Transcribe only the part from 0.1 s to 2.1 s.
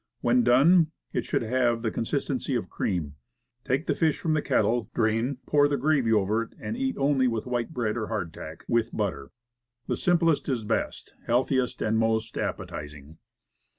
When done, it should have the con